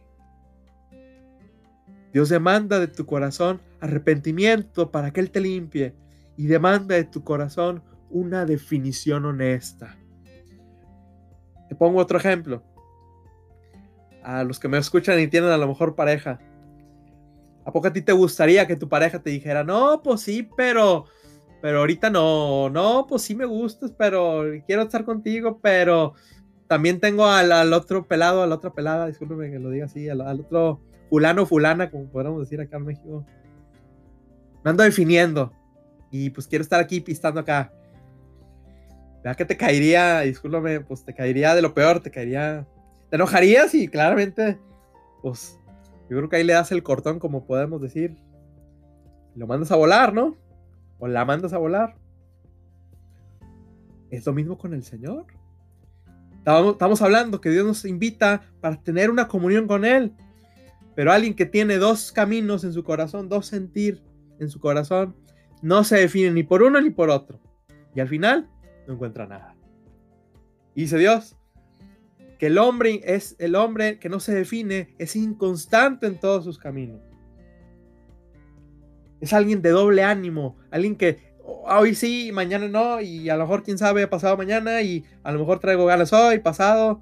Dios 2.14 2.30
demanda 2.30 2.80
de 2.80 2.88
tu 2.88 3.06
corazón 3.06 3.62
arrepentimiento 3.82 4.92
para 4.92 5.12
que 5.12 5.20
Él 5.20 5.32
te 5.32 5.40
limpie 5.40 5.96
y 6.38 6.48
demanda 6.48 6.96
de 6.96 7.04
tu 7.04 7.24
corazón 7.24 7.84
una 8.10 8.46
definición 8.46 9.26
honesta. 9.26 9.98
Te 11.68 11.76
pongo 11.76 12.00
otro 12.00 12.18
ejemplo. 12.18 12.64
A 14.24 14.44
los 14.44 14.60
que 14.60 14.68
me 14.68 14.78
escuchan 14.78 15.20
y 15.20 15.28
tienen 15.28 15.52
a 15.52 15.58
lo 15.58 15.68
mejor 15.68 15.96
pareja. 15.96 16.40
¿A 17.66 17.72
poco 17.72 17.88
a 17.88 17.94
ti 17.94 18.02
te 18.02 18.12
gustaría 18.12 18.68
que 18.68 18.76
tu 18.76 18.90
pareja 18.90 19.22
te 19.22 19.30
dijera, 19.30 19.64
no, 19.64 20.02
pues 20.02 20.22
sí, 20.22 20.50
pero 20.58 21.06
pero 21.62 21.80
ahorita 21.80 22.10
no, 22.10 22.70
no, 22.70 23.06
pues 23.08 23.24
sí 23.24 23.36
me 23.36 23.46
gustas, 23.46 23.92
pero 23.98 24.44
quiero 24.66 24.84
estar 24.84 25.04
contigo, 25.04 25.60
pero 25.62 26.14
también 26.68 27.00
tengo 27.00 27.26
al, 27.26 27.74
otro 27.74 28.08
pelado, 28.08 28.44
a 28.44 28.48
la 28.48 28.56
otra 28.56 28.72
pelada, 28.72 29.08
discúlpeme 29.08 29.52
que 29.52 29.60
lo 29.60 29.70
diga 29.70 29.86
así, 29.86 30.08
al, 30.08 30.22
otro 30.22 30.82
fulano 31.10 31.46
fulana, 31.46 31.90
como 31.90 32.06
podríamos 32.10 32.42
decir 32.42 32.62
acá 32.62 32.78
en 32.78 32.86
México. 32.86 33.26
Me 34.64 34.72
ando 34.72 34.84
definiendo 34.84 35.52
y 36.12 36.30
pues 36.30 36.48
quiero 36.48 36.64
estar 36.64 36.80
aquí 36.80 37.02
pistando 37.02 37.42
acá. 37.42 37.74
Vea 39.24 39.36
que 39.36 39.46
te 39.46 39.58
caería, 39.58 40.22
discúlpame, 40.22 40.80
pues 40.82 41.04
te 41.04 41.14
caería 41.14 41.56
de 41.56 41.62
lo 41.62 41.74
peor, 41.74 42.02
te 42.02 42.12
caería, 42.12 42.66
te 43.10 43.16
enojarías 43.18 43.74
y 43.74 43.88
claramente, 43.90 44.58
pues 45.22 45.60
yo 46.10 46.18
creo 46.18 46.30
que 46.30 46.38
ahí 46.38 46.44
le 46.44 46.54
das 46.54 46.72
el 46.72 46.84
cortón, 46.84 47.20
como 47.20 47.46
podemos 47.46 47.82
decir. 47.82 48.16
Lo 49.36 49.46
mandas 49.46 49.72
a 49.72 49.76
volar, 49.76 50.14
¿no? 50.14 50.38
O 51.00 51.08
la 51.08 51.26
mandas 51.26 51.54
a 51.54 51.58
volar. 51.58 51.96
Es 54.10 54.26
lo 54.26 54.34
mismo 54.34 54.58
con 54.58 54.74
el 54.74 54.84
Señor. 54.84 55.26
Estamos, 56.40 57.02
hablando 57.02 57.42
que 57.42 57.50
Dios 57.50 57.66
nos 57.66 57.86
invita 57.86 58.42
para 58.62 58.82
tener 58.82 59.10
una 59.10 59.28
comunión 59.28 59.68
con 59.68 59.86
Él. 59.86 60.14
Pero 60.96 61.12
alguien 61.12 61.34
que 61.34 61.46
tiene 61.46 61.78
dos 61.78 62.12
caminos 62.12 62.64
en 62.64 62.74
su 62.74 62.84
corazón, 62.84 63.30
dos 63.30 63.46
sentir 63.46 64.04
en 64.40 64.50
su 64.50 64.60
corazón, 64.60 65.16
no 65.62 65.84
se 65.84 65.98
define 65.98 66.32
ni 66.32 66.44
por 66.44 66.64
uno 66.64 66.82
ni 66.82 66.90
por 66.90 67.10
otro. 67.10 67.40
Y 67.94 68.00
al 68.00 68.08
final 68.08 68.50
no 68.88 68.94
encuentra 68.94 69.28
nada. 69.28 69.56
Y 70.76 70.82
dice 70.82 70.98
Dios 70.98 71.36
que 72.40 72.48
el 72.48 72.58
hombre 72.58 73.02
es 73.04 73.36
el 73.38 73.56
hombre 73.56 74.00
que 74.00 74.08
no 74.08 74.22
se 74.22 74.34
define, 74.34 74.96
es 74.98 75.18
inconstante 75.18 76.08
en 76.08 76.20
todos 76.20 76.46
sus 76.46 76.58
caminos. 76.58 77.09
Es 79.22 79.34
alguien 79.34 79.62
de 79.62 79.70
doble 79.70 80.04
ánimo, 80.04 80.58
alguien 80.72 80.96
que 80.96 81.30
hoy 81.44 81.96
sí, 81.96 82.32
mañana 82.34 82.68
no, 82.68 83.02
y 83.02 83.30
a 83.30 83.36
lo 83.36 83.44
mejor 83.44 83.64
quién 83.64 83.78
sabe, 83.78 84.08
pasado 84.08 84.38
mañana, 84.38 84.82
y 84.82 85.04
a 85.24 85.32
lo 85.32 85.40
mejor 85.40 85.60
traigo 85.60 85.86
ganas 85.86 86.14
hoy, 86.14 86.40
pasado. 86.40 87.02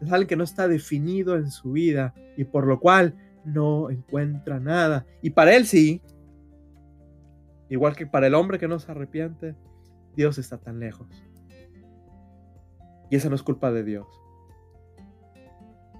Es 0.00 0.10
alguien 0.10 0.28
que 0.28 0.36
no 0.36 0.44
está 0.44 0.68
definido 0.68 1.36
en 1.36 1.50
su 1.50 1.72
vida 1.72 2.14
y 2.36 2.44
por 2.44 2.66
lo 2.66 2.80
cual 2.80 3.14
no 3.44 3.90
encuentra 3.90 4.60
nada. 4.60 5.06
Y 5.22 5.30
para 5.30 5.54
él 5.54 5.66
sí, 5.66 6.00
igual 7.68 7.96
que 7.96 8.06
para 8.06 8.26
el 8.26 8.34
hombre 8.34 8.58
que 8.58 8.68
no 8.68 8.78
se 8.78 8.90
arrepiente, 8.90 9.54
Dios 10.16 10.38
está 10.38 10.58
tan 10.58 10.80
lejos. 10.80 11.08
Y 13.10 13.16
esa 13.16 13.28
no 13.28 13.34
es 13.34 13.42
culpa 13.42 13.72
de 13.72 13.84
Dios. 13.84 14.06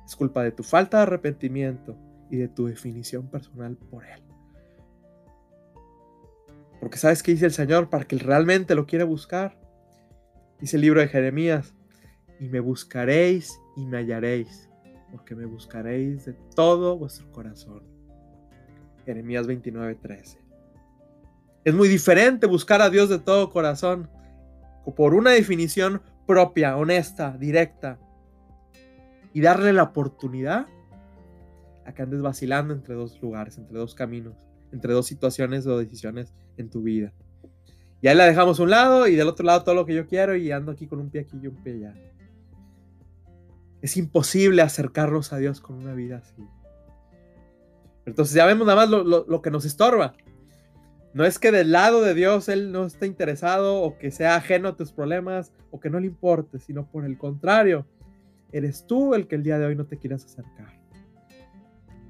Es 0.06 0.16
culpa 0.16 0.42
de 0.42 0.52
tu 0.52 0.62
falta 0.62 0.98
de 0.98 1.02
arrepentimiento 1.04 1.96
y 2.30 2.36
de 2.36 2.48
tu 2.48 2.66
definición 2.66 3.28
personal 3.28 3.76
por 3.76 4.04
Él. 4.04 4.29
Porque 6.80 6.98
sabes 6.98 7.22
qué 7.22 7.32
dice 7.32 7.46
el 7.46 7.52
Señor 7.52 7.90
para 7.90 8.04
que 8.04 8.16
realmente 8.16 8.74
lo 8.74 8.86
quiera 8.86 9.04
buscar. 9.04 9.58
Dice 10.58 10.76
el 10.76 10.82
libro 10.82 11.00
de 11.00 11.08
Jeremías, 11.08 11.74
y 12.40 12.48
me 12.48 12.60
buscaréis 12.60 13.60
y 13.76 13.84
me 13.86 13.98
hallaréis, 13.98 14.68
porque 15.12 15.34
me 15.34 15.44
buscaréis 15.44 16.24
de 16.24 16.32
todo 16.56 16.96
vuestro 16.96 17.30
corazón. 17.30 17.82
Jeremías 19.04 19.46
29:13. 19.46 20.38
Es 21.64 21.74
muy 21.74 21.88
diferente 21.88 22.46
buscar 22.46 22.80
a 22.80 22.88
Dios 22.88 23.10
de 23.10 23.18
todo 23.18 23.50
corazón 23.50 24.08
por 24.96 25.14
una 25.14 25.30
definición 25.30 26.00
propia, 26.26 26.76
honesta, 26.76 27.36
directa, 27.36 27.98
y 29.34 29.42
darle 29.42 29.72
la 29.72 29.84
oportunidad 29.84 30.66
a 31.84 31.92
que 31.92 32.02
andes 32.02 32.22
vacilando 32.22 32.72
entre 32.72 32.94
dos 32.94 33.20
lugares, 33.20 33.58
entre 33.58 33.78
dos 33.78 33.94
caminos, 33.94 34.48
entre 34.72 34.94
dos 34.94 35.06
situaciones 35.06 35.66
o 35.66 35.78
decisiones 35.78 36.32
en 36.56 36.70
tu 36.70 36.82
vida. 36.82 37.12
Y 38.02 38.08
ahí 38.08 38.16
la 38.16 38.24
dejamos 38.24 38.58
un 38.60 38.70
lado 38.70 39.06
y 39.06 39.16
del 39.16 39.28
otro 39.28 39.44
lado 39.44 39.62
todo 39.62 39.74
lo 39.74 39.84
que 39.84 39.94
yo 39.94 40.06
quiero 40.06 40.34
y 40.34 40.50
ando 40.50 40.72
aquí 40.72 40.86
con 40.86 41.00
un 41.00 41.10
pie 41.10 41.22
aquí 41.22 41.38
y 41.42 41.46
un 41.46 41.56
pie 41.56 41.74
allá. 41.74 41.94
Es 43.82 43.96
imposible 43.96 44.62
acercarnos 44.62 45.32
a 45.32 45.38
Dios 45.38 45.60
con 45.60 45.76
una 45.76 45.94
vida 45.94 46.18
así. 46.18 46.42
Entonces 48.06 48.34
ya 48.34 48.46
vemos 48.46 48.66
nada 48.66 48.86
más 48.86 48.90
lo, 48.90 49.04
lo 49.04 49.42
que 49.42 49.50
nos 49.50 49.64
estorba. 49.64 50.14
No 51.12 51.24
es 51.24 51.38
que 51.38 51.50
del 51.50 51.72
lado 51.72 52.02
de 52.02 52.14
Dios 52.14 52.48
Él 52.48 52.72
no 52.72 52.86
esté 52.86 53.06
interesado 53.06 53.82
o 53.82 53.98
que 53.98 54.10
sea 54.10 54.36
ajeno 54.36 54.68
a 54.68 54.76
tus 54.76 54.92
problemas 54.92 55.52
o 55.70 55.80
que 55.80 55.90
no 55.90 56.00
le 56.00 56.06
importe, 56.06 56.58
sino 56.58 56.86
por 56.86 57.04
el 57.04 57.18
contrario, 57.18 57.86
eres 58.52 58.86
tú 58.86 59.14
el 59.14 59.26
que 59.26 59.34
el 59.34 59.42
día 59.42 59.58
de 59.58 59.66
hoy 59.66 59.76
no 59.76 59.86
te 59.86 59.98
quieras 59.98 60.24
acercar. 60.24 60.80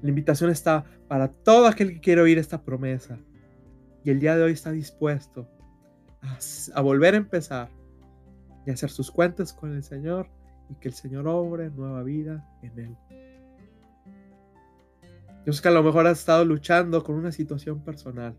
La 0.01 0.09
invitación 0.09 0.49
está 0.49 0.85
para 1.07 1.27
todo 1.27 1.67
aquel 1.67 1.93
que 1.93 1.99
quiere 1.99 2.21
oír 2.21 2.37
esta 2.37 2.61
promesa 2.61 3.19
y 4.03 4.09
el 4.09 4.19
día 4.19 4.35
de 4.35 4.43
hoy 4.43 4.53
está 4.53 4.71
dispuesto 4.71 5.47
a, 6.73 6.81
volver 6.81 7.13
a 7.13 7.17
empezar 7.17 7.69
y 8.65 8.71
hacer 8.71 8.89
sus 8.89 9.11
cuentas 9.11 9.53
con 9.53 9.75
el 9.75 9.83
Señor 9.83 10.29
y 10.69 10.75
que 10.75 10.87
el 10.87 10.93
Señor 10.93 11.27
obre 11.27 11.69
nueva 11.69 12.03
vida 12.03 12.47
en 12.61 12.79
él. 12.79 12.97
Yo 15.45 15.53
sé 15.53 15.61
que 15.61 15.67
a 15.67 15.71
lo 15.71 15.83
mejor 15.83 16.05
has 16.05 16.19
estado 16.19 16.45
luchando 16.45 17.03
con 17.03 17.15
una 17.15 17.31
situación 17.31 17.83
personal 17.83 18.35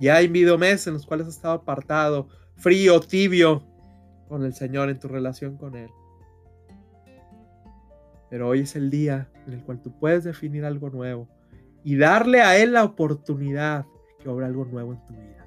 ya 0.00 0.14
ha 0.14 0.18
habido 0.18 0.58
meses 0.58 0.86
en 0.86 0.94
los 0.94 1.06
cuales 1.06 1.26
has 1.26 1.36
estado 1.36 1.54
apartado, 1.54 2.28
frío, 2.56 3.00
tibio 3.00 3.64
con 4.28 4.44
el 4.44 4.54
Señor 4.54 4.90
en 4.90 4.98
tu 4.98 5.08
relación 5.08 5.56
con 5.56 5.74
Él. 5.74 5.90
Pero 8.30 8.48
hoy 8.48 8.60
es 8.60 8.76
el 8.76 8.90
día 8.90 9.28
en 9.46 9.54
el 9.54 9.62
cual 9.62 9.80
tú 9.80 9.98
puedes 9.98 10.24
definir 10.24 10.64
algo 10.64 10.90
nuevo 10.90 11.28
y 11.82 11.96
darle 11.96 12.42
a 12.42 12.58
Él 12.58 12.74
la 12.74 12.84
oportunidad 12.84 13.86
que 14.36 14.44
algo 14.44 14.64
nuevo 14.64 14.92
en 14.92 15.04
tu 15.06 15.14
vida. 15.14 15.46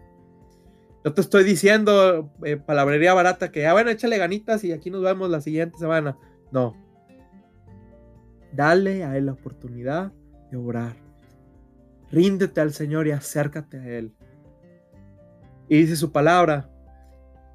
No 1.03 1.13
te 1.13 1.21
estoy 1.21 1.43
diciendo 1.43 2.31
eh, 2.43 2.57
palabrería 2.57 3.13
barata 3.13 3.51
que, 3.51 3.65
ah, 3.65 3.73
bueno, 3.73 3.89
échale 3.89 4.17
ganitas 4.17 4.63
y 4.63 4.71
aquí 4.71 4.91
nos 4.91 5.01
vemos 5.01 5.29
la 5.29 5.41
siguiente 5.41 5.77
semana. 5.77 6.17
No. 6.51 6.75
Dale 8.53 9.03
a 9.03 9.17
Él 9.17 9.25
la 9.25 9.33
oportunidad 9.33 10.11
de 10.51 10.57
obrar. 10.57 10.95
Ríndete 12.11 12.61
al 12.61 12.73
Señor 12.73 13.07
y 13.07 13.11
acércate 13.11 13.79
a 13.79 13.87
Él. 13.87 14.13
Y 15.69 15.77
dice 15.77 15.95
su 15.95 16.11
palabra, 16.11 16.69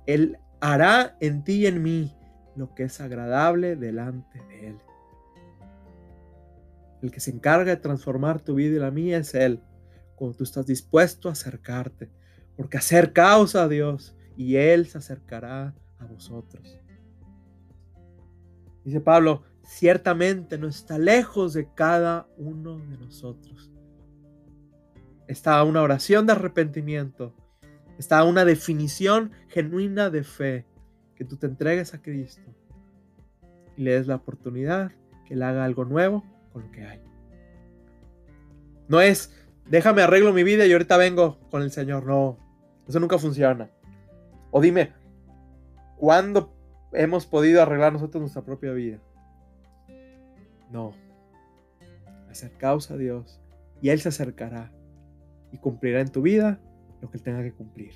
Él 0.06 0.38
hará 0.60 1.16
en 1.20 1.44
ti 1.44 1.62
y 1.62 1.66
en 1.66 1.82
mí 1.82 2.16
lo 2.56 2.74
que 2.74 2.84
es 2.84 3.00
agradable 3.00 3.76
delante 3.76 4.40
de 4.48 4.68
Él. 4.68 4.78
El 7.02 7.10
que 7.12 7.20
se 7.20 7.30
encarga 7.30 7.70
de 7.70 7.76
transformar 7.76 8.40
tu 8.40 8.54
vida 8.54 8.76
y 8.76 8.80
la 8.80 8.90
mía 8.90 9.18
es 9.18 9.34
Él, 9.34 9.60
cuando 10.16 10.38
tú 10.38 10.44
estás 10.44 10.66
dispuesto 10.66 11.28
a 11.28 11.32
acercarte, 11.32 12.10
porque 12.56 12.78
acercaos 12.78 13.54
a 13.54 13.68
Dios 13.68 14.16
y 14.36 14.56
Él 14.56 14.86
se 14.86 14.98
acercará 14.98 15.74
a 15.98 16.06
vosotros. 16.06 16.78
Dice 18.84 19.00
Pablo, 19.00 19.44
ciertamente 19.62 20.58
no 20.58 20.66
está 20.66 20.98
lejos 20.98 21.52
de 21.52 21.72
cada 21.72 22.28
uno 22.36 22.78
de 22.78 22.98
nosotros. 22.98 23.70
Está 25.28 25.62
una 25.64 25.82
oración 25.82 26.26
de 26.26 26.32
arrepentimiento 26.32 27.34
Está 27.98 28.24
una 28.24 28.44
definición 28.44 29.32
genuina 29.48 30.10
de 30.10 30.22
fe, 30.22 30.66
que 31.14 31.24
tú 31.24 31.36
te 31.36 31.46
entregues 31.46 31.94
a 31.94 32.02
Cristo 32.02 32.42
y 33.76 33.82
le 33.82 33.92
des 33.92 34.06
la 34.06 34.16
oportunidad 34.16 34.92
que 35.24 35.34
Él 35.34 35.42
haga 35.42 35.64
algo 35.64 35.84
nuevo 35.84 36.22
con 36.52 36.64
lo 36.64 36.70
que 36.70 36.84
hay. 36.84 37.00
No 38.88 39.00
es, 39.00 39.32
déjame 39.68 40.02
arreglo 40.02 40.32
mi 40.32 40.42
vida 40.42 40.66
y 40.66 40.72
ahorita 40.72 40.96
vengo 40.96 41.38
con 41.50 41.62
el 41.62 41.70
Señor. 41.70 42.06
No, 42.06 42.38
eso 42.88 43.00
nunca 43.00 43.18
funciona. 43.18 43.70
O 44.50 44.60
dime, 44.60 44.92
¿cuándo 45.96 46.54
hemos 46.92 47.26
podido 47.26 47.62
arreglar 47.62 47.92
nosotros 47.92 48.20
nuestra 48.20 48.42
propia 48.42 48.72
vida? 48.72 48.98
No. 50.70 50.94
Acercaos 52.30 52.90
a 52.90 52.96
Dios 52.96 53.40
y 53.80 53.90
Él 53.90 54.00
se 54.00 54.08
acercará 54.08 54.72
y 55.52 55.58
cumplirá 55.58 56.00
en 56.00 56.10
tu 56.10 56.22
vida 56.22 56.60
lo 57.00 57.10
que 57.10 57.18
Él 57.18 57.22
tenga 57.22 57.42
que 57.42 57.52
cumplir. 57.52 57.94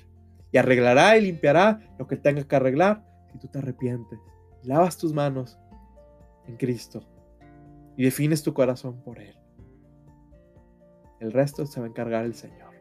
Y 0.51 0.57
arreglará 0.57 1.17
y 1.17 1.21
limpiará 1.21 1.79
lo 1.97 2.07
que 2.07 2.15
Él 2.15 2.21
tenga 2.21 2.43
que 2.43 2.55
arreglar 2.55 3.03
si 3.31 3.39
tú 3.39 3.47
te 3.47 3.59
arrepientes. 3.59 4.19
Lavas 4.63 4.97
tus 4.97 5.13
manos 5.13 5.57
en 6.47 6.57
Cristo 6.57 7.03
y 7.95 8.03
defines 8.03 8.43
tu 8.43 8.53
corazón 8.53 9.01
por 9.01 9.19
Él. 9.19 9.40
El 11.21 11.31
resto 11.31 11.67
se 11.67 11.79
va 11.79 11.85
a 11.85 11.89
encargar 11.89 12.25
el 12.25 12.33
Señor. 12.33 12.71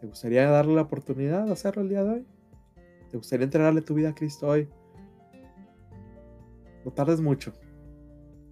¿Te 0.00 0.06
gustaría 0.06 0.48
darle 0.48 0.74
la 0.74 0.82
oportunidad 0.82 1.44
de 1.44 1.52
hacerlo 1.52 1.82
el 1.82 1.90
día 1.90 2.02
de 2.02 2.10
hoy? 2.10 2.26
¿Te 3.10 3.18
gustaría 3.18 3.44
entregarle 3.44 3.82
tu 3.82 3.92
vida 3.92 4.08
a 4.08 4.14
Cristo 4.14 4.48
hoy? 4.48 4.70
No 6.82 6.92
tardes 6.92 7.20
mucho. 7.20 7.52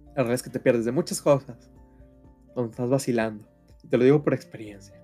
La 0.09 0.21
verdad 0.21 0.35
es 0.35 0.43
que 0.43 0.51
te 0.51 0.59
pierdes 0.59 0.85
de 0.85 0.91
muchas 0.91 1.19
cosas 1.19 1.71
donde 2.55 2.69
estás 2.69 2.91
vacilando. 2.91 3.47
Te 3.89 3.97
lo 3.97 4.03
digo 4.03 4.23
por 4.23 4.35
experiencia. 4.35 4.95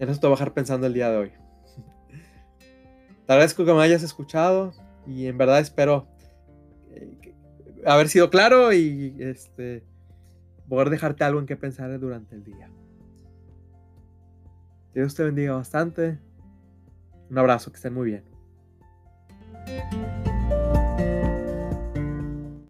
En 0.00 0.08
eso 0.08 0.18
te 0.18 0.26
voy 0.26 0.34
a 0.34 0.38
dejar 0.38 0.54
pensando 0.54 0.88
el 0.88 0.92
día 0.92 1.08
de 1.08 1.16
hoy. 1.16 1.32
Te 3.26 3.32
agradezco 3.32 3.64
que 3.64 3.72
me 3.72 3.80
hayas 3.80 4.02
escuchado 4.02 4.72
y 5.06 5.26
en 5.26 5.38
verdad 5.38 5.60
espero 5.60 6.08
haber 7.86 8.08
sido 8.08 8.30
claro 8.30 8.72
y 8.72 9.16
este, 9.18 9.82
poder 10.68 10.90
dejarte 10.90 11.24
algo 11.24 11.40
en 11.40 11.46
que 11.46 11.56
pensar 11.56 11.98
durante 11.98 12.34
el 12.34 12.44
día. 12.44 12.70
Dios 14.94 15.14
te 15.14 15.24
bendiga 15.24 15.54
bastante. 15.54 16.18
Un 17.28 17.38
abrazo, 17.38 17.70
que 17.70 17.76
estén 17.76 17.94
muy 17.94 18.06
bien. 18.06 18.24